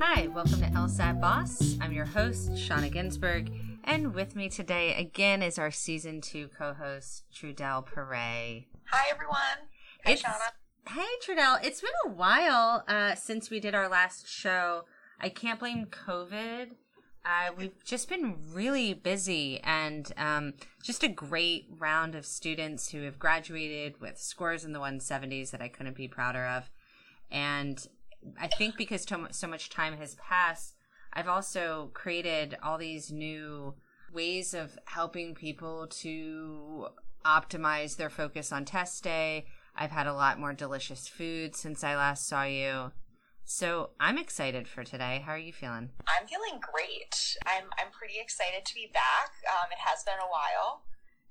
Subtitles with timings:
[0.00, 1.76] Hi, welcome to LSAT Boss.
[1.80, 3.50] I'm your host, Shauna Ginsburg,
[3.84, 8.64] and with me today again is our season two co-host, Trudell Perret.
[8.90, 9.36] Hi, everyone.
[10.04, 10.52] Hey, It's- Shauna.
[10.92, 11.62] Hey, Trudell.
[11.62, 14.84] It's been a while uh, since we did our last show.
[15.20, 16.72] I can't blame COVID.
[17.24, 23.02] Uh, we've just been really busy and um, just a great round of students who
[23.02, 26.70] have graduated with scores in the 170s that I couldn't be prouder of.
[27.30, 27.86] And
[28.40, 30.74] I think because so much time has passed,
[31.12, 33.74] I've also created all these new
[34.12, 36.88] ways of helping people to
[37.24, 39.46] optimize their focus on test day.
[39.76, 42.92] I've had a lot more delicious food since I last saw you.
[43.50, 45.22] So I'm excited for today.
[45.24, 45.88] How are you feeling?
[46.06, 47.34] I'm feeling great.
[47.46, 49.30] I'm I'm pretty excited to be back.
[49.48, 50.82] Um, it has been a while,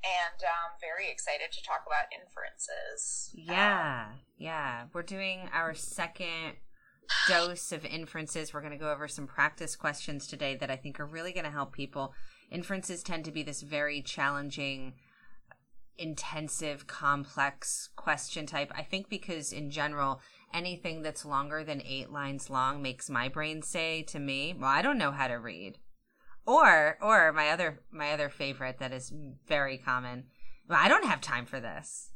[0.04, 3.30] and um, very excited to talk about inferences.
[3.38, 4.86] Um, Yeah, yeah.
[4.94, 6.56] We're doing our second
[7.28, 8.52] dose of inferences.
[8.52, 11.46] We're going to go over some practice questions today that I think are really going
[11.46, 12.16] to help people.
[12.50, 14.94] Inferences tend to be this very challenging,
[16.00, 18.72] intensive, complex question type.
[18.76, 20.20] I think because in general,
[20.54, 24.82] anything that's longer than eight lines long makes my brain say to me, "Well, I
[24.82, 25.80] don't know how to read."
[26.46, 29.14] Or, or my other my other favorite that is
[29.48, 30.26] very common.
[30.68, 32.12] Well, I don't have time for this.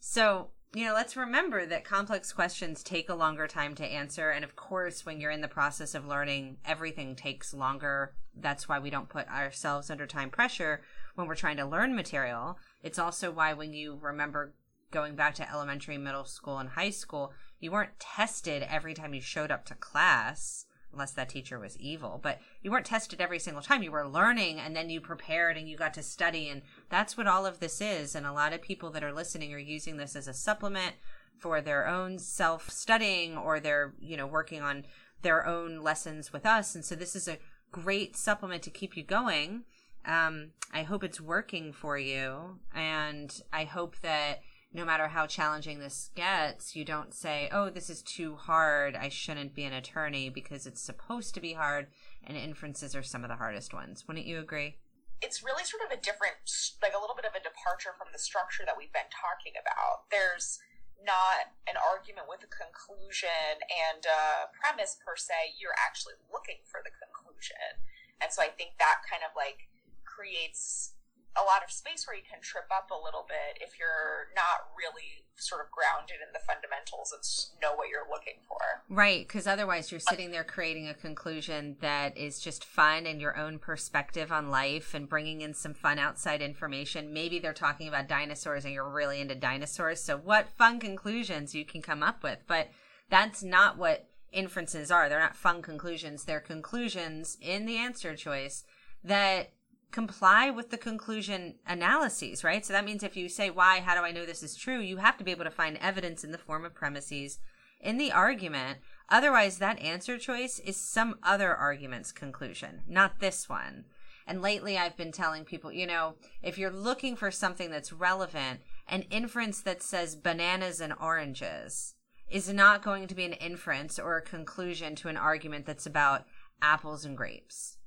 [0.00, 4.30] So, you know, let's remember that complex questions take a longer time to answer.
[4.30, 8.14] And of course, when you're in the process of learning, everything takes longer.
[8.34, 10.82] That's why we don't put ourselves under time pressure
[11.14, 12.58] when we're trying to learn material.
[12.82, 14.54] It's also why when you remember
[14.90, 19.20] going back to elementary, middle school, and high school, you weren't tested every time you
[19.20, 20.64] showed up to class.
[20.90, 23.82] Unless that teacher was evil, but you weren't tested every single time.
[23.82, 26.48] You were learning and then you prepared and you got to study.
[26.48, 28.14] And that's what all of this is.
[28.14, 30.94] And a lot of people that are listening are using this as a supplement
[31.38, 34.86] for their own self studying or they're, you know, working on
[35.20, 36.74] their own lessons with us.
[36.74, 37.38] And so this is a
[37.70, 39.64] great supplement to keep you going.
[40.06, 42.58] Um, I hope it's working for you.
[42.74, 44.40] And I hope that
[44.72, 48.94] no matter how challenging this gets, you don't say, oh, this is too hard.
[48.94, 51.86] I shouldn't be an attorney because it's supposed to be hard.
[52.24, 54.06] And inferences are some of the hardest ones.
[54.06, 54.76] Wouldn't you agree?
[55.20, 56.36] It's really sort of a different,
[56.82, 60.06] like a little bit of a departure from the structure that we've been talking about.
[60.12, 60.60] There's
[60.98, 65.54] not an argument with a conclusion and a premise per se.
[65.58, 67.82] You're actually looking for the conclusion,
[68.18, 69.70] and so I think that kind of like
[70.02, 70.97] creates
[71.36, 74.72] a lot of space where you can trip up a little bit if you're not
[74.76, 77.22] really sort of grounded in the fundamentals and
[77.62, 78.58] know what you're looking for.
[78.88, 83.36] Right, because otherwise you're sitting there creating a conclusion that is just fun and your
[83.36, 87.12] own perspective on life and bringing in some fun outside information.
[87.12, 90.02] Maybe they're talking about dinosaurs and you're really into dinosaurs.
[90.02, 92.38] So, what fun conclusions you can come up with?
[92.46, 92.68] But
[93.10, 95.08] that's not what inferences are.
[95.08, 98.64] They're not fun conclusions, they're conclusions in the answer choice
[99.04, 99.52] that
[99.90, 102.64] comply with the conclusion analyses, right?
[102.64, 104.80] So that means if you say, why, how do I know this is true?
[104.80, 107.38] You have to be able to find evidence in the form of premises
[107.80, 108.78] in the argument.
[109.08, 113.84] Otherwise, that answer choice is some other argument's conclusion, not this one.
[114.26, 118.60] And lately, I've been telling people, you know, if you're looking for something that's relevant,
[118.86, 121.94] an inference that says bananas and oranges
[122.28, 126.26] is not going to be an inference or a conclusion to an argument that's about
[126.60, 127.77] apples and grapes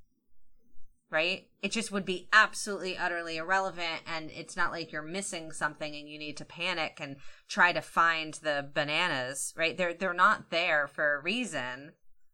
[1.11, 1.47] right?
[1.61, 6.07] It just would be absolutely utterly irrelevant and it's not like you're missing something and
[6.07, 7.17] you need to panic and
[7.47, 9.77] try to find the bananas, right?
[9.77, 11.91] They're they're not there for a reason.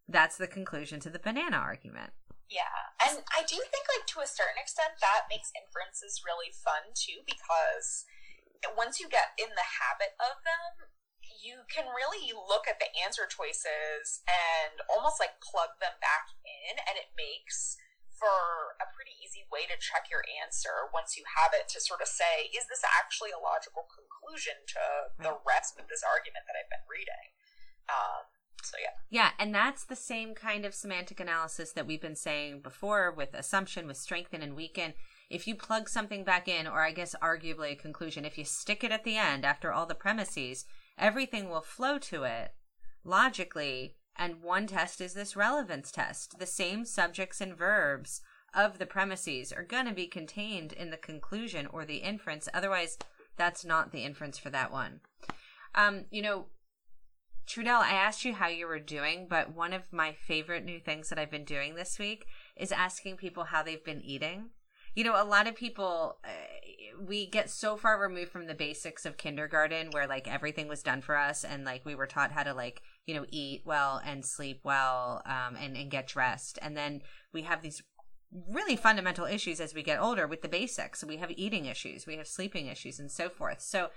[0.08, 2.14] That's the conclusion to the banana argument.
[2.48, 6.96] Yeah, and I do think, like to a certain extent, that makes inferences really fun
[6.96, 8.08] too, because
[8.80, 10.88] once you get in the habit of them,
[11.44, 16.80] you can really look at the answer choices and almost like plug them back in,
[16.88, 17.76] and it makes
[18.18, 22.02] for a pretty easy way to check your answer once you have it to sort
[22.02, 24.84] of say, is this actually a logical conclusion to
[25.22, 27.26] the rest of this argument that I've been reading?
[27.88, 28.26] Um,
[28.64, 28.98] so yeah.
[29.10, 33.34] Yeah, and that's the same kind of semantic analysis that we've been saying before with
[33.34, 34.94] assumption, with strengthen and weaken.
[35.30, 38.84] If you plug something back in, or I guess arguably a conclusion, if you stick
[38.84, 40.66] it at the end after all the premises,
[40.98, 42.54] everything will flow to it
[43.04, 43.96] logically.
[44.18, 46.40] And one test is this relevance test.
[46.40, 48.22] The same subjects and verbs
[48.54, 52.50] of the premises are going to be contained in the conclusion or the inference.
[52.54, 52.98] Otherwise,
[53.38, 55.02] that's not the inference for that one.
[55.76, 56.48] Um, you know,
[57.48, 61.10] Trudell, I asked you how you were doing, but one of my favorite new things
[61.10, 62.26] that I've been doing this week
[62.58, 64.50] is asking people how they've been eating.
[64.96, 66.30] You know, a lot of people, uh,
[67.06, 71.02] we get so far removed from the basics of kindergarten where like everything was done
[71.02, 74.26] for us and like we were taught how to like, you know, eat well and
[74.26, 76.58] sleep well um, and, and get dressed.
[76.62, 77.02] And then
[77.34, 77.82] we have these
[78.50, 81.04] really fundamental issues as we get older with the basics.
[81.04, 83.62] We have eating issues, we have sleeping issues, and so forth.
[83.62, 83.90] So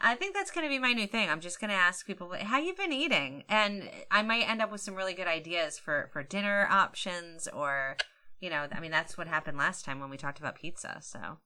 [0.00, 1.28] I think that's going to be my new thing.
[1.28, 4.70] I'm just going to ask people how you've been eating, and I might end up
[4.70, 7.96] with some really good ideas for for dinner options, or
[8.40, 10.98] you know, I mean, that's what happened last time when we talked about pizza.
[11.00, 11.38] So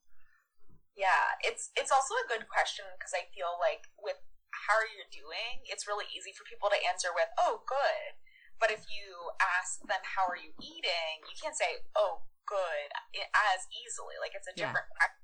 [0.94, 4.18] yeah, it's it's also a good question because I feel like with
[4.70, 8.14] how are you doing, it's really easy for people to answer with "oh, good."
[8.62, 12.94] But if you ask them how are you eating, you can't say "oh, good"
[13.34, 14.14] as easily.
[14.22, 15.18] Like it's a different yeah.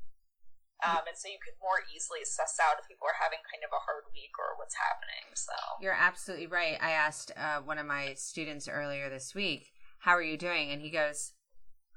[0.81, 3.71] Um, and so you could more easily suss out if people are having kind of
[3.71, 5.29] a hard week or what's happening.
[5.37, 6.81] So you're absolutely right.
[6.81, 9.71] I asked uh, one of my students earlier this week,
[10.03, 11.33] "How are you doing?" and he goes,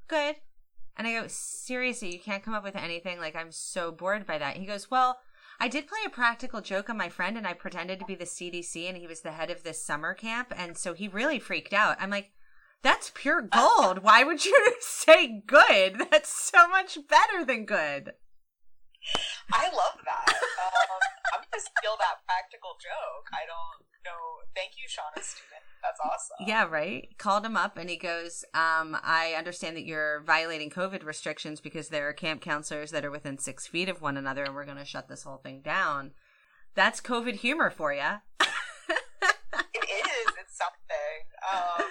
[0.07, 0.37] "Good."
[0.97, 3.19] And I go, "Seriously, you can't come up with anything?
[3.19, 5.19] Like I'm so bored by that." He goes, "Well."
[5.59, 8.25] I did play a practical joke on my friend and I pretended to be the
[8.25, 11.73] CDC and he was the head of this summer camp and so he really freaked
[11.73, 11.95] out.
[12.01, 12.31] I'm like,
[12.83, 13.99] that's pure gold.
[14.03, 16.07] Why would you say good?
[16.11, 18.13] That's so much better than good.
[19.51, 20.27] I love that.
[20.29, 20.99] Um,
[21.33, 23.27] I'm gonna steal that practical joke.
[23.33, 24.43] I don't know.
[24.55, 25.63] Thank you, Shauna student.
[25.81, 26.47] That's awesome.
[26.47, 27.09] Yeah, right.
[27.17, 31.89] Called him up and he goes, um, "I understand that you're violating COVID restrictions because
[31.89, 34.77] there are camp counselors that are within six feet of one another, and we're going
[34.77, 36.13] to shut this whole thing down."
[36.75, 38.23] That's COVID humor for you.
[38.39, 40.27] it is.
[40.39, 41.21] It's something.
[41.43, 41.85] Um,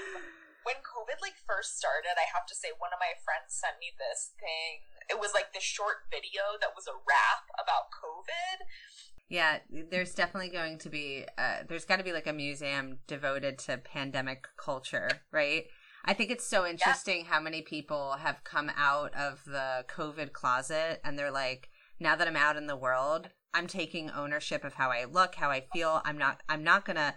[0.64, 3.93] when COVID like first started, I have to say one of my friends sent me
[3.99, 4.82] this thing
[5.12, 8.64] it was like this short video that was a rap about COVID.
[9.29, 9.59] Yeah,
[9.91, 13.79] there's definitely going to be uh, there's got to be like a museum devoted to
[13.79, 15.64] pandemic culture, right?
[16.05, 17.32] I think it's so interesting yeah.
[17.32, 21.69] how many people have come out of the COVID closet and they're like,
[22.00, 25.50] now that I'm out in the world, I'm taking ownership of how I look, how
[25.50, 26.00] I feel.
[26.05, 27.14] I'm not I'm not going to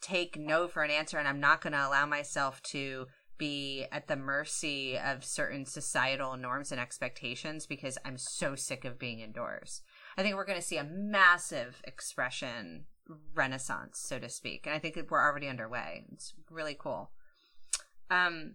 [0.00, 3.06] take no for an answer and I'm not going to allow myself to
[3.38, 8.98] be at the mercy of certain societal norms and expectations because I'm so sick of
[8.98, 9.82] being indoors.
[10.16, 12.84] I think we're going to see a massive expression
[13.34, 14.66] renaissance, so to speak.
[14.66, 16.04] And I think we're already underway.
[16.12, 17.10] It's really cool.
[18.10, 18.54] Um,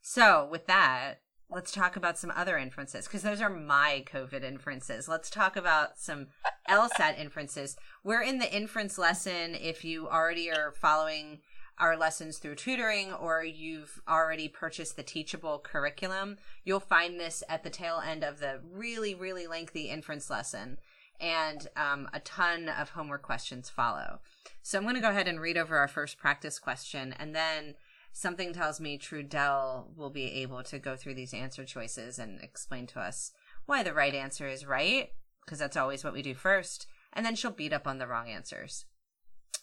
[0.00, 1.16] so with that,
[1.50, 5.08] let's talk about some other inferences because those are my COVID inferences.
[5.08, 6.28] Let's talk about some
[6.70, 7.76] LSAT inferences.
[8.04, 9.54] We're in the inference lesson.
[9.54, 11.40] If you already are following
[11.78, 17.62] our lessons through tutoring or you've already purchased the teachable curriculum, you'll find this at
[17.62, 20.78] the tail end of the really, really lengthy inference lesson.
[21.20, 24.20] And um, a ton of homework questions follow.
[24.62, 27.74] So I'm going to go ahead and read over our first practice question, and then
[28.12, 32.86] something tells me Trudell will be able to go through these answer choices and explain
[32.88, 33.32] to us
[33.66, 35.10] why the right answer is right,
[35.44, 38.28] because that's always what we do first, and then she'll beat up on the wrong
[38.28, 38.86] answers.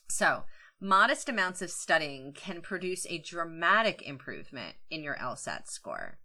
[0.09, 0.43] So,
[0.79, 6.19] modest amounts of studying can produce a dramatic improvement in your LSAT score.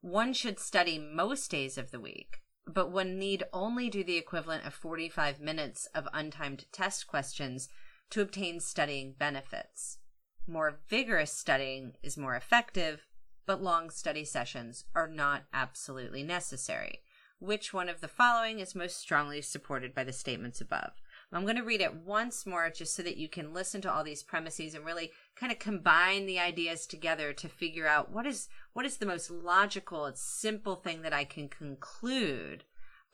[0.00, 4.66] One should study most days of the week, but one need only do the equivalent
[4.66, 7.68] of 45 minutes of untimed test questions
[8.10, 9.98] to obtain studying benefits.
[10.46, 13.06] More vigorous studying is more effective,
[13.46, 17.00] but long study sessions are not absolutely necessary.
[17.38, 20.92] Which one of the following is most strongly supported by the statements above?
[21.32, 24.04] I'm going to read it once more just so that you can listen to all
[24.04, 28.48] these premises and really kind of combine the ideas together to figure out what is
[28.72, 32.64] what is the most logical and simple thing that I can conclude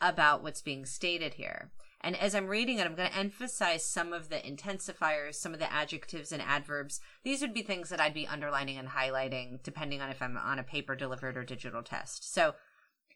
[0.00, 1.72] about what's being stated here.
[2.02, 5.60] And as I'm reading it, I'm going to emphasize some of the intensifiers, some of
[5.60, 7.00] the adjectives and adverbs.
[7.22, 10.58] These would be things that I'd be underlining and highlighting depending on if I'm on
[10.58, 12.32] a paper delivered or digital test.
[12.32, 12.56] So,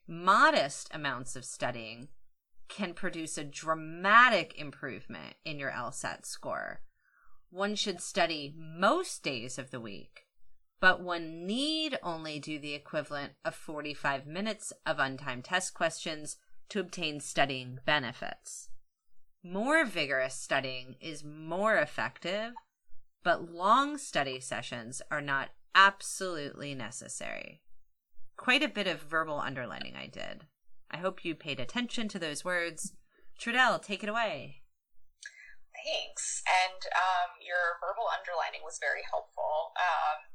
[0.07, 2.09] modest amounts of studying
[2.69, 6.81] can produce a dramatic improvement in your LSAT score.
[7.51, 10.27] One should study most days of the week,
[10.81, 16.37] but one need only do the equivalent of 45 minutes of untimed test questions
[16.69, 18.69] to obtain studying benefits.
[19.43, 22.53] More vigorous studying is more effective,
[23.23, 27.63] but long study sessions are not absolutely necessary.
[28.37, 30.47] Quite a bit of verbal underlining I did.
[30.91, 32.95] I hope you paid attention to those words.
[33.39, 34.63] Trudell, take it away.
[35.75, 36.43] Thanks.
[36.47, 39.77] And um, your verbal underlining was very helpful.
[39.77, 40.27] Um,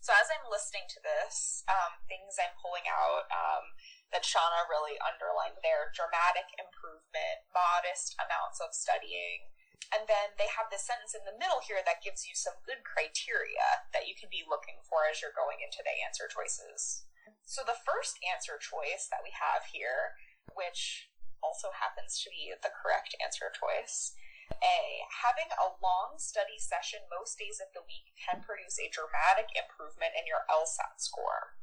[0.00, 3.72] so as I'm listening to this, um, things I'm pulling out um,
[4.12, 9.48] that Shauna really underlined there dramatic improvement, modest amounts of studying,
[9.92, 12.86] And then they have this sentence in the middle here that gives you some good
[12.86, 17.04] criteria that you can be looking for as you're going into the answer choices.
[17.44, 20.16] So the first answer choice that we have here,
[20.52, 21.12] which
[21.44, 24.16] also happens to be the correct answer choice,
[24.60, 25.04] a.
[25.24, 30.16] Having a long study session most days of the week can produce a dramatic improvement
[30.16, 31.56] in your LSAT score.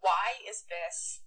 [0.00, 1.24] Why is this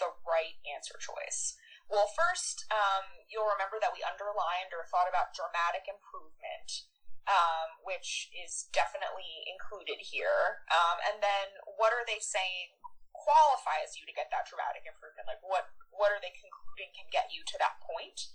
[0.00, 1.56] the right answer choice?
[1.90, 6.88] Well, first, um, you'll remember that we underlined or thought about dramatic improvement,
[7.28, 10.64] um, which is definitely included here.
[10.72, 12.80] Um, and then, what are they saying
[13.22, 15.30] qualifies you to get that dramatic improvement?
[15.30, 18.34] Like, what what are they concluding can get you to that point?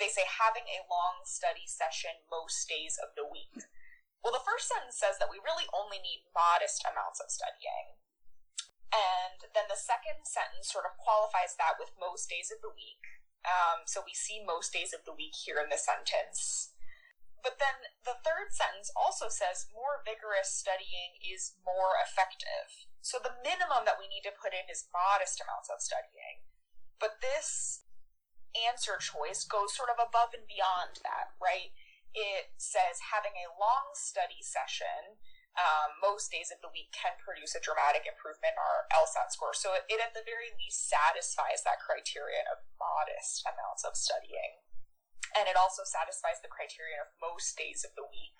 [0.00, 3.68] they say having a long study session most days of the week.
[4.24, 8.00] Well, the first sentence says that we really only need modest amounts of studying.
[8.90, 13.00] And then the second sentence sort of qualifies that with most days of the week.
[13.44, 16.72] Um, so we see most days of the week here in the sentence.
[17.40, 22.88] But then the third sentence also says more vigorous studying is more effective.
[23.00, 26.44] So the minimum that we need to put in is modest amounts of studying.
[27.00, 27.84] But this
[28.52, 31.72] answer choice goes sort of above and beyond that, right?
[32.12, 35.16] It says having a long study session
[35.58, 39.54] um, most days of the week can produce a dramatic improvement in our LSAT score.
[39.54, 44.62] So it, it at the very least satisfies that criterion of modest amounts of studying.
[45.36, 48.38] And it also satisfies the criterion of most days of the week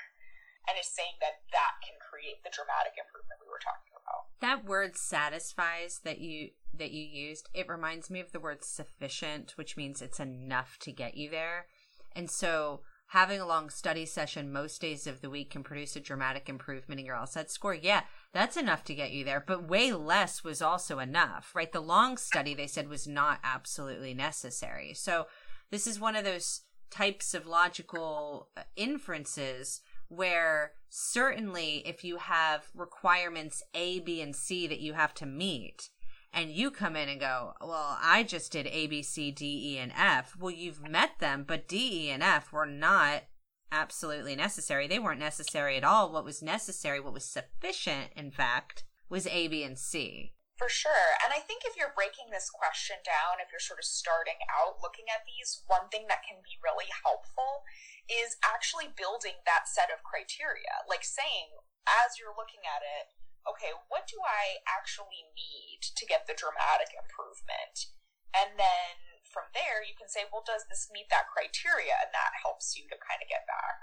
[0.68, 4.28] and is saying that that can create the dramatic improvement we were talking about.
[4.40, 9.52] That word satisfies that you that you used, it reminds me of the word sufficient,
[9.56, 11.66] which means it's enough to get you there.
[12.14, 16.00] And so having a long study session most days of the week can produce a
[16.00, 17.75] dramatic improvement in your LSAT score.
[17.75, 21.72] Yeah, that's enough to get you there, but way less was also enough, right?
[21.72, 24.94] The long study they said was not absolutely necessary.
[24.94, 25.26] So
[25.72, 32.68] this is one of those types of logical uh, inferences where certainly if you have
[32.75, 35.90] requirements A, B, and C that you have to meet,
[36.32, 39.78] and you come in and go, well, I just did A, B, C, D, E,
[39.78, 40.37] and F.
[40.38, 43.25] Well, you've met them, but D, E, and F were not
[43.73, 44.87] absolutely necessary.
[44.87, 46.12] They weren't necessary at all.
[46.12, 50.35] What was necessary, what was sufficient, in fact, was A, B, and C.
[50.61, 51.17] For sure.
[51.25, 54.76] And I think if you're breaking this question down, if you're sort of starting out
[54.85, 57.64] looking at these, one thing that can be really helpful
[58.05, 60.85] is actually building that set of criteria.
[60.85, 63.09] Like saying, as you're looking at it,
[63.49, 67.97] okay, what do I actually need to get the dramatic improvement?
[68.37, 71.97] And then from there, you can say, well, does this meet that criteria?
[72.05, 73.76] And that helps you to kind of get back.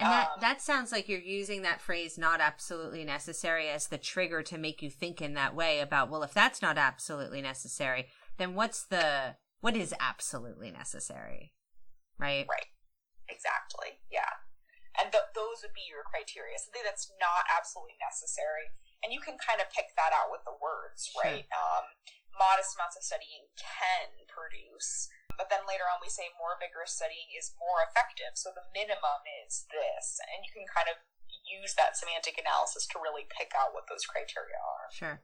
[0.00, 3.98] And that, um, that sounds like you're using that phrase, not absolutely necessary, as the
[3.98, 8.06] trigger to make you think in that way about, well, if that's not absolutely necessary,
[8.38, 11.52] then what's the, what is absolutely necessary?
[12.18, 12.46] Right?
[12.48, 12.72] Right.
[13.28, 14.00] Exactly.
[14.10, 14.40] Yeah.
[14.98, 16.58] And th- those would be your criteria.
[16.58, 20.56] Something that's not absolutely necessary and you can kind of pick that out with the
[20.60, 21.44] words, right?
[21.48, 21.56] Sure.
[21.56, 21.84] Um,
[22.36, 25.08] modest amounts of studying can produce,
[25.40, 28.36] but then later on we say more vigorous studying is more effective.
[28.36, 31.00] So the minimum is this, and you can kind of
[31.48, 34.92] use that semantic analysis to really pick out what those criteria are.
[34.92, 35.16] Sure.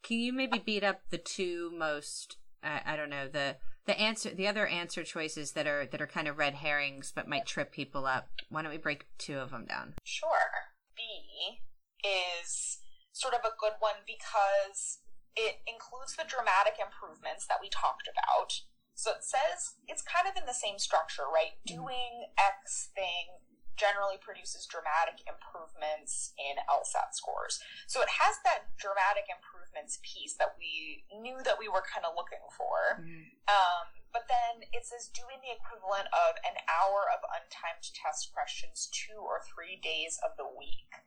[0.00, 2.40] Can you maybe beat up the two most?
[2.64, 6.08] Uh, I don't know the the answer the other answer choices that are that are
[6.08, 8.32] kind of red herrings but might trip people up.
[8.48, 9.92] Why don't we break two of them down?
[10.04, 10.72] Sure.
[10.96, 11.60] B
[12.00, 12.80] is
[13.12, 15.04] sort of a good one because
[15.36, 18.64] it includes the dramatic improvements that we talked about.
[18.94, 21.58] So it says it's kind of in the same structure, right?
[21.66, 21.82] Mm-hmm.
[21.82, 23.42] Doing X thing
[23.74, 27.58] generally produces dramatic improvements in LSAT scores.
[27.90, 32.14] So it has that dramatic improvements piece that we knew that we were kind of
[32.14, 33.02] looking for.
[33.02, 33.34] Mm-hmm.
[33.50, 38.86] Um, but then it says doing the equivalent of an hour of untimed test questions
[38.94, 41.02] two or three days of the week.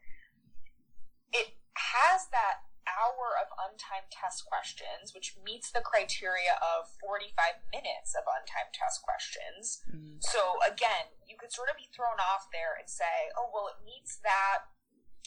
[1.31, 8.15] It has that hour of untimed test questions, which meets the criteria of 45 minutes
[8.15, 9.83] of untimed test questions.
[9.91, 10.23] Mm-hmm.
[10.23, 13.79] So again, you could sort of be thrown off there and say, oh, well, it
[13.83, 14.71] meets that.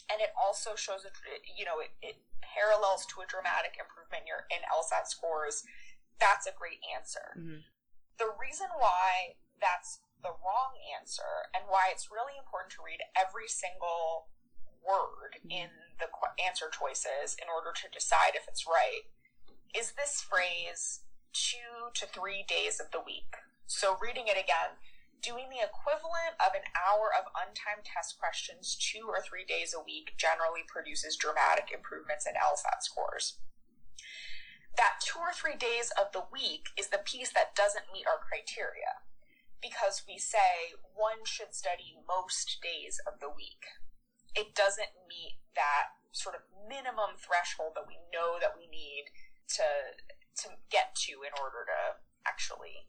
[0.09, 1.11] And it also shows, a,
[1.47, 5.63] you know, it, it parallels to a dramatic improvement in your in LSAT scores.
[6.19, 7.37] That's a great answer.
[7.37, 7.63] Mm-hmm.
[8.19, 13.49] The reason why that's the wrong answer and why it's really important to read every
[13.49, 14.29] single
[14.81, 15.69] word in
[15.99, 16.09] the
[16.41, 19.05] answer choices in order to decide if it's right
[19.77, 23.39] is this phrase two to three days of the week.
[23.65, 24.75] So, reading it again,
[25.23, 29.79] doing the equivalent of an hour of untimed test questions two or three days a
[29.79, 33.39] week generally produces dramatic improvements in LSAT scores.
[34.75, 38.19] That two or three days of the week is the piece that doesn't meet our
[38.19, 39.05] criteria
[39.61, 43.69] because we say one should study most days of the week.
[44.35, 49.05] It doesn't meet that sort of minimum threshold that we know that we need
[49.55, 49.63] to
[50.43, 52.87] to get to in order to actually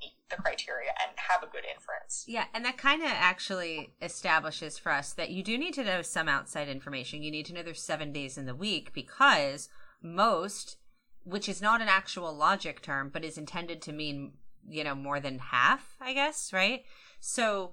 [0.00, 2.24] meet the criteria and have a good inference.
[2.26, 6.02] Yeah, and that kind of actually establishes for us that you do need to know
[6.02, 7.22] some outside information.
[7.22, 9.68] You need to know there's 7 days in the week because
[10.02, 10.76] most
[11.24, 14.34] which is not an actual logic term but is intended to mean,
[14.68, 16.84] you know, more than half, I guess, right?
[17.20, 17.72] So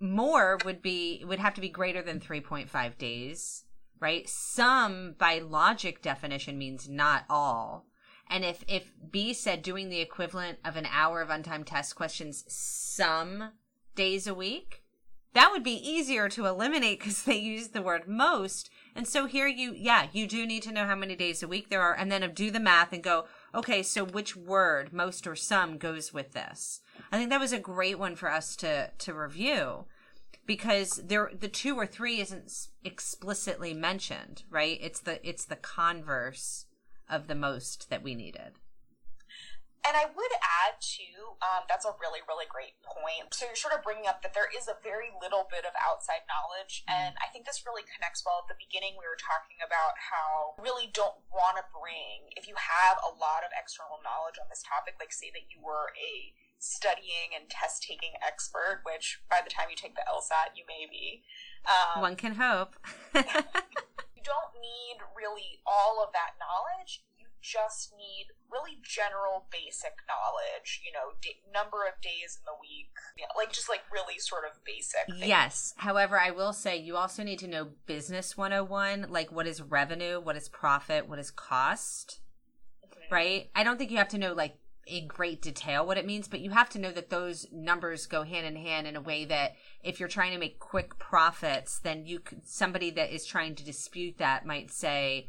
[0.00, 3.64] more would be would have to be greater than 3.5 days
[4.00, 4.28] right?
[4.28, 7.86] Some by logic definition means not all.
[8.28, 12.44] And if if b said doing the equivalent of an hour of untimed test questions
[12.48, 13.52] some
[13.94, 14.82] days a week
[15.32, 18.68] that would be easier to eliminate because they use the word most.
[18.96, 21.68] And so here you yeah you do need to know how many days a week
[21.68, 25.36] there are and then do the math and go okay so which word most or
[25.36, 26.80] some goes with this?
[27.10, 29.86] I think that was a great one for us to to review
[30.46, 34.78] because there the two or three isn't explicitly mentioned right?
[34.80, 36.66] It's the it's the converse
[37.08, 38.52] of the most that we needed
[39.86, 43.32] and I would add too, um, that's a really, really great point.
[43.32, 46.28] So you're sort of bringing up that there is a very little bit of outside
[46.28, 46.96] knowledge, mm-hmm.
[46.96, 48.44] and I think this really connects well.
[48.44, 52.56] At the beginning, we were talking about how really don't want to bring if you
[52.60, 56.36] have a lot of external knowledge on this topic, like say that you were a
[56.60, 60.84] studying and test taking expert, which by the time you take the LSAT, you may
[60.84, 61.24] be.
[61.64, 62.76] Um, One can hope.
[63.16, 67.02] you don't need really all of that knowledge.
[67.40, 72.90] Just need really general basic knowledge, you know, d- number of days in the week,
[73.16, 75.06] you know, like just like really sort of basic.
[75.06, 75.26] Things.
[75.26, 75.74] Yes.
[75.78, 80.20] However, I will say you also need to know business 101, like what is revenue,
[80.20, 82.20] what is profit, what is cost.
[82.84, 83.14] Mm-hmm.
[83.14, 83.50] Right?
[83.54, 84.56] I don't think you have to know like
[84.86, 88.22] in great detail what it means, but you have to know that those numbers go
[88.24, 92.04] hand in hand in a way that if you're trying to make quick profits, then
[92.04, 95.28] you could, somebody that is trying to dispute that might say,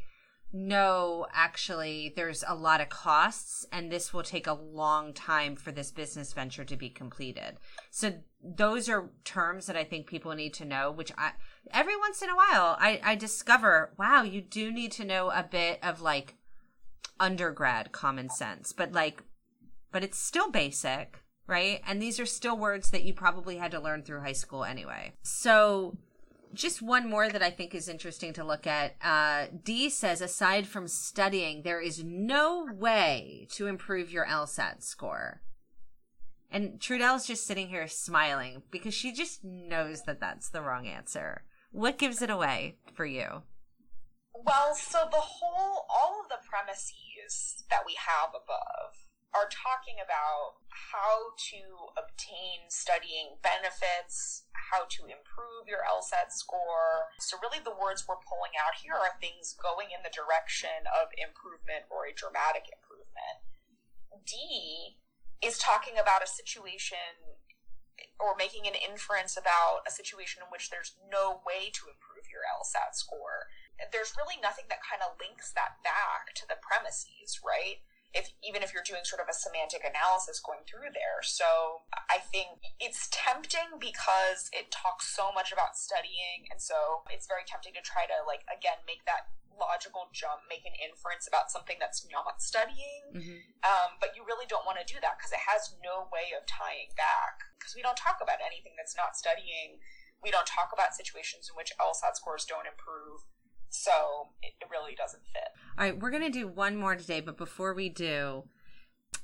[0.52, 5.72] no, actually, there's a lot of costs, and this will take a long time for
[5.72, 7.56] this business venture to be completed.
[7.90, 10.90] So those are terms that I think people need to know.
[10.90, 11.32] Which I
[11.70, 15.42] every once in a while I, I discover, wow, you do need to know a
[15.42, 16.34] bit of like
[17.18, 19.22] undergrad common sense, but like
[19.90, 21.80] but it's still basic, right?
[21.86, 25.12] And these are still words that you probably had to learn through high school anyway.
[25.22, 25.96] So,
[26.54, 28.94] just one more that I think is interesting to look at.
[29.02, 35.42] Uh, D says, aside from studying, there is no way to improve your LSAT score.
[36.50, 41.44] And Trudell's just sitting here smiling because she just knows that that's the wrong answer.
[41.70, 43.42] What gives it away for you?
[44.34, 49.01] Well, so the whole, all of the premises that we have above
[49.32, 50.60] are talking about
[50.92, 57.12] how to obtain studying benefits, how to improve your LSAT score.
[57.20, 61.12] So, really, the words we're pulling out here are things going in the direction of
[61.16, 63.40] improvement or a dramatic improvement.
[64.28, 65.00] D
[65.40, 67.32] is talking about a situation
[68.20, 72.46] or making an inference about a situation in which there's no way to improve your
[72.46, 73.50] LSAT score.
[73.90, 77.82] There's really nothing that kind of links that back to the premises, right?
[78.12, 81.24] If even if you're doing sort of a semantic analysis going through there.
[81.24, 87.24] So I think it's tempting because it talks so much about studying and so it's
[87.24, 91.52] very tempting to try to like again make that logical jump, make an inference about
[91.52, 93.12] something that's not studying.
[93.12, 93.40] Mm-hmm.
[93.64, 96.44] Um, but you really don't want to do that because it has no way of
[96.48, 97.40] tying back.
[97.60, 99.78] Because we don't talk about anything that's not studying.
[100.24, 103.26] We don't talk about situations in which LSAT scores don't improve.
[103.72, 105.48] So it, really doesn't fit.
[105.76, 108.44] All right, we're going to do one more today, but before we do,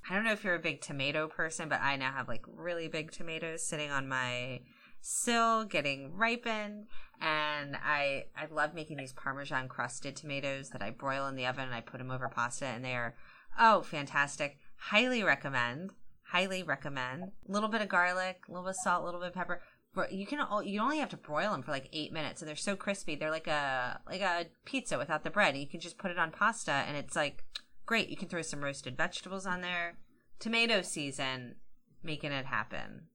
[0.08, 2.88] I don't know if you're a big tomato person, but I now have like really
[2.88, 4.60] big tomatoes sitting on my
[5.00, 6.86] sill getting ripened
[7.20, 11.64] and I I love making these parmesan crusted tomatoes that I broil in the oven
[11.64, 13.14] and I put them over pasta and they are
[13.58, 14.58] oh fantastic.
[14.76, 15.90] Highly recommend.
[16.24, 17.22] Highly recommend.
[17.48, 19.62] A little bit of garlic, a little bit of salt, a little bit of pepper
[20.10, 22.76] you can you only have to broil them for like eight minutes, and they're so
[22.76, 23.16] crispy.
[23.16, 25.56] They're like a like a pizza without the bread.
[25.56, 27.44] You can just put it on pasta, and it's like
[27.86, 28.08] great.
[28.08, 29.98] You can throw some roasted vegetables on there.
[30.38, 31.56] Tomato season,
[32.02, 33.08] making it happen.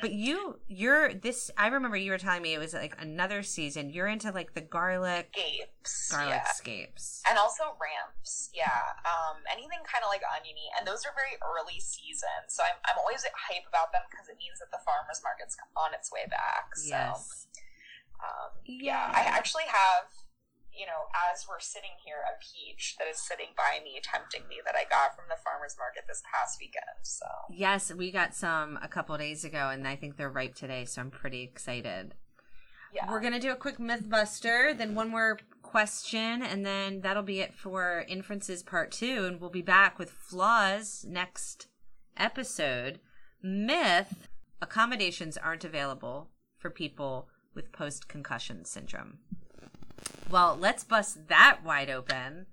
[0.00, 1.50] But you, you're this.
[1.58, 3.90] I remember you were telling me it was like another season.
[3.90, 6.52] You're into like the garlic scapes, garlic yeah.
[6.52, 8.48] scapes, and also ramps.
[8.54, 12.48] Yeah, um, anything kind of like oniony, and those are very early season.
[12.48, 15.92] So I'm I'm always hype about them because it means that the farmers market's on
[15.92, 16.72] its way back.
[16.76, 17.46] So, yes.
[18.20, 20.08] Um, yeah, I actually have
[20.78, 24.56] you know, as we're sitting here, a peach that is sitting by me, tempting me
[24.64, 27.02] that I got from the farmer's market this past weekend.
[27.02, 30.84] So, yes, we got some a couple days ago, and I think they're ripe today,
[30.84, 32.14] so I'm pretty excited.
[32.94, 33.10] yeah.
[33.10, 37.22] We're going to do a quick myth buster, then one more question, and then that'll
[37.22, 39.24] be it for inferences part two.
[39.24, 41.68] And we'll be back with flaws next
[42.16, 43.00] episode.
[43.42, 44.28] Myth
[44.60, 49.18] accommodations aren't available for people with post concussion syndrome.
[50.30, 52.46] Well, let's bust that wide open.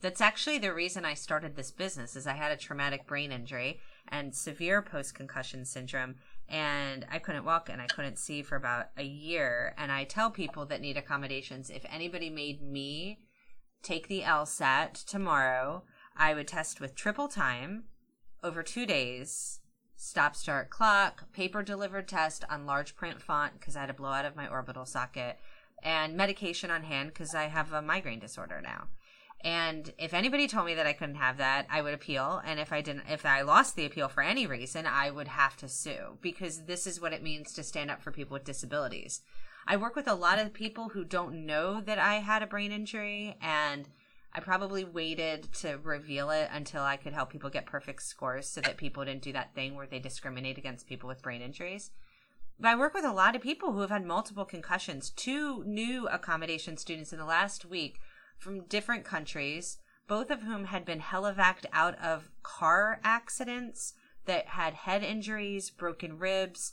[0.00, 3.80] That's actually the reason I started this business is I had a traumatic brain injury
[4.06, 6.16] and severe post concussion syndrome
[6.48, 10.30] and I couldn't walk and I couldn't see for about a year and I tell
[10.30, 13.20] people that need accommodations if anybody made me
[13.82, 15.84] take the LSAT tomorrow,
[16.16, 17.84] I would test with triple time
[18.42, 19.60] over 2 days.
[19.96, 24.26] Stop start clock, paper delivered test on large print font because I had a blowout
[24.26, 25.38] of my orbital socket
[25.84, 28.88] and medication on hand because I have a migraine disorder now.
[29.44, 32.40] And if anybody told me that I couldn't have that, I would appeal.
[32.46, 35.56] And if I didn't, if I lost the appeal for any reason, I would have
[35.58, 39.20] to sue because this is what it means to stand up for people with disabilities.
[39.66, 42.72] I work with a lot of people who don't know that I had a brain
[42.72, 43.86] injury and
[44.32, 48.60] I probably waited to reveal it until I could help people get perfect scores so
[48.62, 51.90] that people didn't do that thing where they discriminate against people with brain injuries.
[52.62, 55.10] I work with a lot of people who have had multiple concussions.
[55.10, 57.98] Two new accommodation students in the last week
[58.38, 63.94] from different countries, both of whom had been helivaced out of car accidents
[64.26, 66.72] that had head injuries, broken ribs.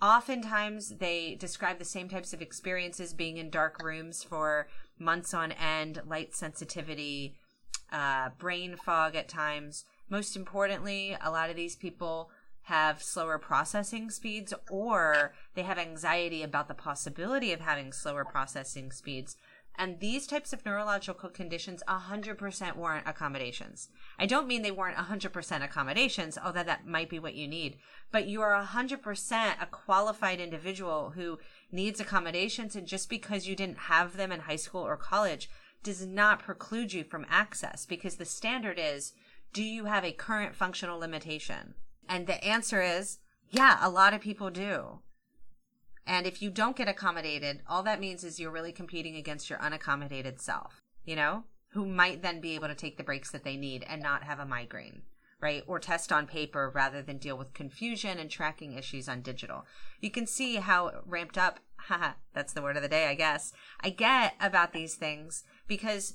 [0.00, 5.52] Oftentimes, they describe the same types of experiences being in dark rooms for months on
[5.52, 7.36] end, light sensitivity,
[7.92, 9.84] uh, brain fog at times.
[10.08, 12.30] Most importantly, a lot of these people
[12.66, 18.92] have slower processing speeds or they have anxiety about the possibility of having slower processing
[18.92, 19.36] speeds.
[19.76, 23.88] And these types of neurological conditions 100% warrant accommodations.
[24.18, 27.78] I don't mean they warrant 100% accommodations, although that might be what you need,
[28.10, 31.38] but you are 100% a qualified individual who
[31.70, 32.76] needs accommodations.
[32.76, 35.48] And just because you didn't have them in high school or college
[35.82, 39.14] does not preclude you from access because the standard is
[39.52, 41.74] do you have a current functional limitation?
[42.08, 43.18] And the answer is
[43.52, 45.00] yeah, a lot of people do.
[46.06, 49.58] And if you don't get accommodated, all that means is you're really competing against your
[49.60, 53.56] unaccommodated self, you know, who might then be able to take the breaks that they
[53.56, 55.02] need and not have a migraine,
[55.40, 55.62] right?
[55.66, 59.66] Or test on paper rather than deal with confusion and tracking issues on digital.
[60.00, 63.52] You can see how ramped up, haha, that's the word of the day, I guess,
[63.80, 66.14] I get about these things because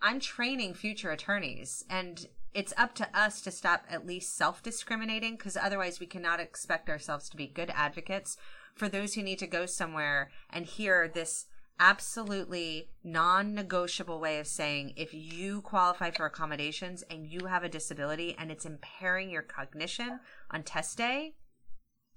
[0.00, 5.36] I'm training future attorneys and it's up to us to stop at least self discriminating
[5.36, 8.36] because otherwise we cannot expect ourselves to be good advocates
[8.74, 11.46] for those who need to go somewhere and hear this
[11.80, 17.68] absolutely non negotiable way of saying if you qualify for accommodations and you have a
[17.68, 21.34] disability and it's impairing your cognition on test day,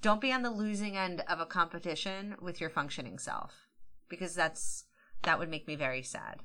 [0.01, 3.53] don't be on the losing end of a competition with your functioning self
[4.09, 4.85] because that's
[5.23, 6.41] that would make me very sad.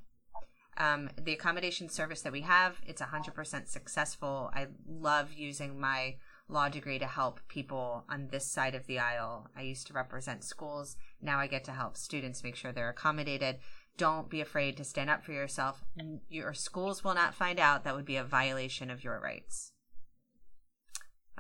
[0.79, 4.51] Um, the accommodation service that we have, it's 100% successful.
[4.55, 6.17] I love using my
[6.49, 9.49] law degree to help people on this side of the aisle.
[9.57, 10.97] I used to represent schools.
[11.21, 13.57] Now I get to help students make sure they're accommodated.
[13.97, 15.83] Don't be afraid to stand up for yourself.
[16.29, 17.85] Your schools will not find out.
[17.85, 19.73] That would be a violation of your rights.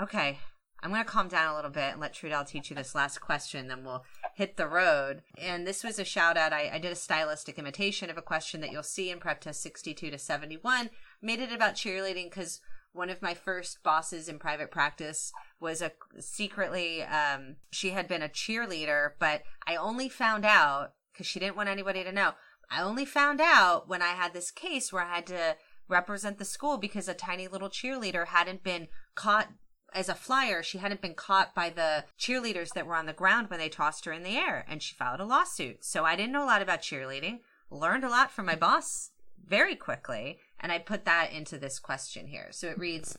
[0.00, 0.38] Okay,
[0.82, 3.20] I'm going to calm down a little bit and let Trudell teach you this last
[3.20, 4.04] question, then we'll
[4.36, 5.22] hit the road.
[5.38, 6.52] And this was a shout out.
[6.52, 9.62] I, I, did a stylistic imitation of a question that you'll see in Prep Test
[9.62, 10.90] 62 to 71.
[11.22, 12.60] Made it about cheerleading because
[12.92, 18.22] one of my first bosses in private practice was a secretly, um, she had been
[18.22, 22.32] a cheerleader, but I only found out because she didn't want anybody to know.
[22.70, 25.56] I only found out when I had this case where I had to
[25.88, 29.48] represent the school because a tiny little cheerleader hadn't been caught
[29.94, 33.48] as a flyer, she hadn't been caught by the cheerleaders that were on the ground
[33.48, 35.84] when they tossed her in the air, and she filed a lawsuit.
[35.84, 39.10] So I didn't know a lot about cheerleading, learned a lot from my boss
[39.46, 42.48] very quickly, and I put that into this question here.
[42.50, 43.16] So it reads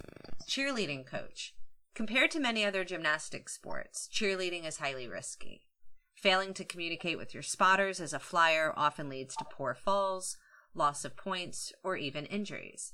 [0.48, 1.54] Cheerleading coach.
[1.96, 5.64] Compared to many other gymnastic sports, cheerleading is highly risky.
[6.14, 10.38] Failing to communicate with your spotters as a flyer often leads to poor falls,
[10.74, 12.94] loss of points, or even injuries.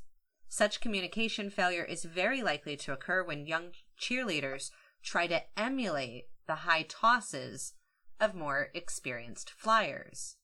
[0.56, 4.70] Such communication failure is very likely to occur when young cheerleaders
[5.02, 7.74] try to emulate the high tosses
[8.20, 10.36] of more experienced flyers.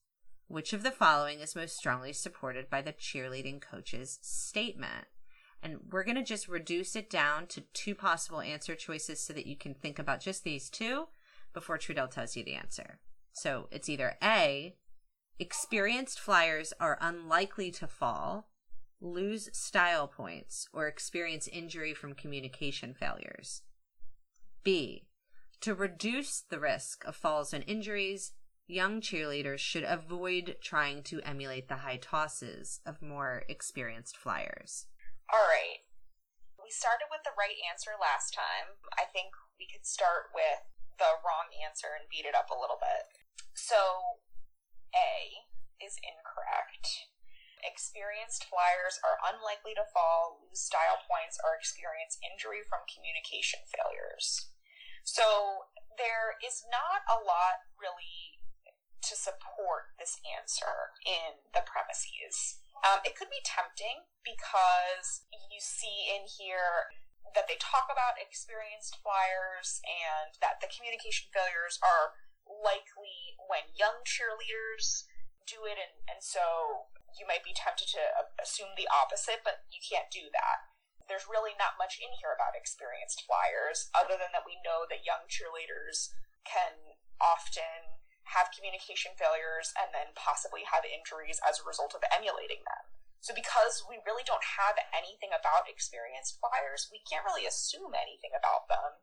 [0.48, 5.06] Which of the following is most strongly supported by the cheerleading coach's statement?
[5.62, 9.46] And we're going to just reduce it down to two possible answer choices so that
[9.46, 11.06] you can think about just these two
[11.54, 12.98] before Trudell tells you the answer.
[13.30, 14.74] So it's either A,
[15.38, 18.49] experienced flyers are unlikely to fall,
[19.00, 23.62] lose style points, or experience injury from communication failures.
[24.62, 25.06] B.
[25.62, 28.32] To reduce the risk of falls and injuries,
[28.66, 34.86] young cheerleaders should avoid trying to emulate the high tosses of more experienced flyers.
[35.32, 35.84] All right.
[36.62, 38.78] We started with the right answer last time.
[38.94, 40.62] I think we could start with
[40.98, 43.04] the wrong answer and beat it up a little bit.
[43.56, 44.22] So,
[44.94, 45.44] A
[45.82, 47.10] is incorrect.
[47.64, 54.52] Experienced flyers are unlikely to fall, lose style points, or experience injury from communication failures.
[55.04, 58.40] So there is not a lot really
[59.08, 62.60] to support this answer in the premises.
[62.84, 66.92] Um, it could be tempting because you see in here
[67.34, 72.16] that they talk about experienced flyers and that the communication failures are
[72.48, 75.06] likely when young cheerleaders
[75.46, 78.02] do it and, and so you might be tempted to
[78.40, 80.66] assume the opposite, but you can't do that.
[81.08, 85.06] There's really not much in here about experienced flyers, other than that we know that
[85.06, 86.14] young cheerleaders
[86.46, 87.98] can often
[88.30, 92.84] have communication failures and then possibly have injuries as a result of emulating them.
[93.20, 98.32] So, because we really don't have anything about experienced flyers, we can't really assume anything
[98.32, 98.96] about them.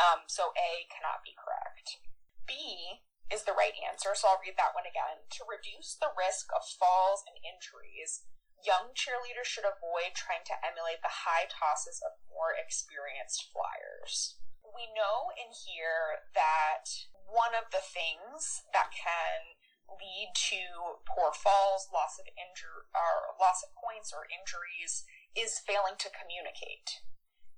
[0.00, 2.00] Um, so, A cannot be correct.
[2.48, 5.28] B is the right answer, so I'll read that one again.
[5.38, 8.24] To reduce the risk of falls and injuries,
[8.64, 14.40] young cheerleaders should avoid trying to emulate the high tosses of more experienced flyers.
[14.64, 16.88] We know in here that
[17.28, 23.64] one of the things that can lead to poor falls, loss of injur- or loss
[23.64, 27.00] of points or injuries is failing to communicate.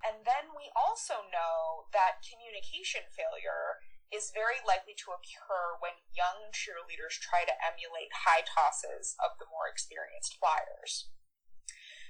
[0.00, 6.50] And then we also know that communication failure is very likely to occur when young
[6.50, 11.10] cheerleaders try to emulate high tosses of the more experienced flyers.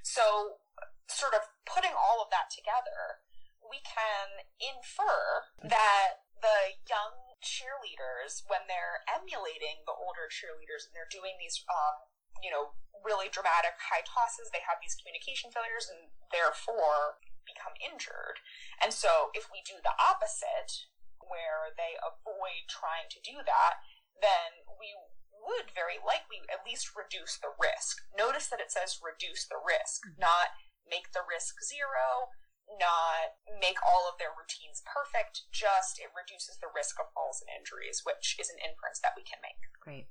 [0.02, 0.64] So,
[1.12, 3.20] sort of putting all of that together,
[3.60, 11.10] we can infer that the young cheerleaders, when they're emulating the older cheerleaders and they're
[11.12, 12.08] doing these, um,
[12.40, 12.72] you know,
[13.04, 18.40] really dramatic high tosses, they have these communication failures and therefore become injured.
[18.80, 20.88] And so, if we do the opposite,
[21.30, 23.80] where they avoid trying to do that,
[24.18, 24.92] then we
[25.32, 28.02] would very likely at least reduce the risk.
[28.12, 30.20] Notice that it says reduce the risk, mm-hmm.
[30.20, 30.52] not
[30.84, 32.34] make the risk zero,
[32.66, 37.50] not make all of their routines perfect, just it reduces the risk of falls and
[37.50, 39.58] injuries, which is an inference that we can make.
[39.80, 40.06] Great.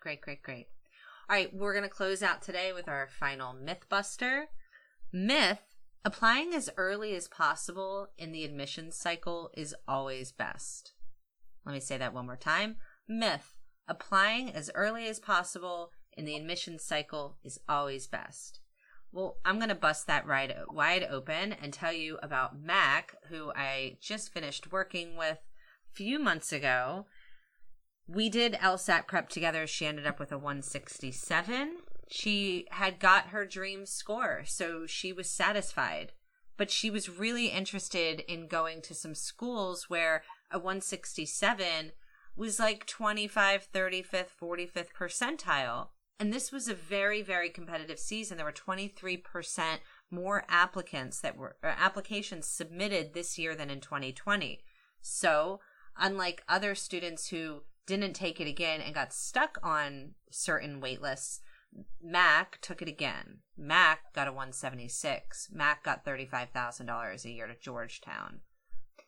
[0.00, 0.68] Great, great, great.
[1.28, 4.46] All right, we're going to close out today with our final Mythbuster.
[5.12, 5.75] Myth
[6.06, 10.92] Applying as early as possible in the admissions cycle is always best.
[11.64, 12.76] Let me say that one more time.
[13.08, 13.56] Myth.
[13.88, 18.60] Applying as early as possible in the admissions cycle is always best.
[19.10, 23.50] Well, I'm going to bust that right wide open and tell you about Mac, who
[23.56, 27.06] I just finished working with a few months ago.
[28.06, 29.66] We did LSAT prep together.
[29.66, 35.28] She ended up with a 167 she had got her dream score, so she was
[35.28, 36.12] satisfied.
[36.56, 41.92] But she was really interested in going to some schools where a 167
[42.36, 45.88] was like 25, 35th, 45th percentile.
[46.18, 48.36] And this was a very, very competitive season.
[48.36, 49.78] There were 23%
[50.10, 54.60] more applicants that were applications submitted this year than in 2020.
[55.02, 55.60] So,
[55.98, 61.40] unlike other students who didn't take it again and got stuck on certain waitlists,
[62.02, 63.38] Mac took it again.
[63.56, 65.48] Mac got a 176.
[65.52, 68.40] Mac got $35,000 a year to Georgetown.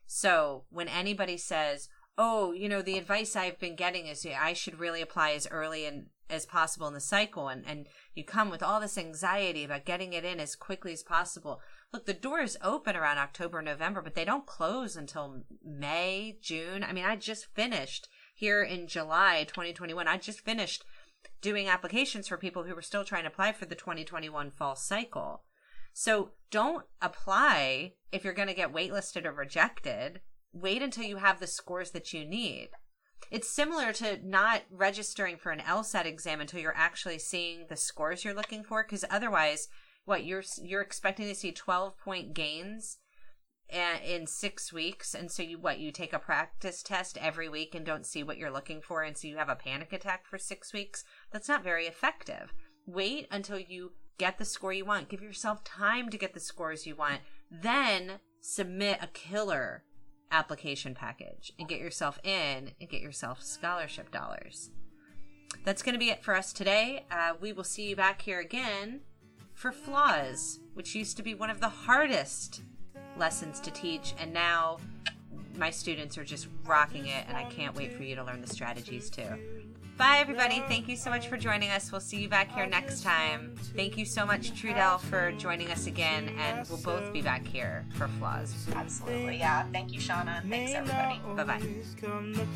[0.07, 4.81] So when anybody says, oh, you know, the advice I've been getting is I should
[4.81, 8.63] really apply as early and as possible in the cycle, and, and you come with
[8.63, 11.61] all this anxiety about getting it in as quickly as possible.
[11.93, 16.85] Look, the doors open around October, November, but they don't close until May, June.
[16.85, 20.07] I mean, I just finished here in July 2021.
[20.07, 20.85] I just finished
[21.41, 25.45] doing applications for people who were still trying to apply for the 2021 fall cycle.
[25.93, 30.21] So don't apply if you're going to get waitlisted or rejected.
[30.53, 32.71] Wait until you have the scores that you need.
[33.31, 38.25] It's similar to not registering for an LSAT exam until you're actually seeing the scores
[38.25, 39.69] you're looking for because otherwise
[40.05, 42.99] what you're you're expecting to see 12 point gains
[43.71, 47.85] in six weeks and so you what you take a practice test every week and
[47.85, 50.73] don't see what you're looking for and so you have a panic attack for six
[50.73, 51.05] weeks?
[51.33, 52.53] That's not very effective.
[52.87, 55.09] Wait until you get the score you want.
[55.09, 57.21] Give yourself time to get the scores you want.
[57.51, 59.85] Then submit a killer
[60.31, 64.71] application package and get yourself in and get yourself scholarship dollars.
[65.65, 67.05] That's going to be it for us today.
[67.11, 69.01] Uh, we will see you back here again
[69.55, 72.63] for flaws, which used to be one of the hardest
[73.19, 74.79] lessons to teach, and now
[75.57, 78.47] my students are just rocking it, and I can't wait for you to learn the
[78.47, 79.29] strategies too.
[79.97, 80.63] Bye, everybody.
[80.69, 81.91] Thank you so much for joining us.
[81.91, 83.57] We'll see you back here next time.
[83.75, 87.85] Thank you so much, Trudell, for joining us again, and we'll both be back here
[87.95, 88.55] for flaws.
[88.77, 89.65] Absolutely, yeah.
[89.73, 90.49] Thank you, Shauna.
[90.49, 91.21] Thanks, everybody.
[91.35, 91.45] Bye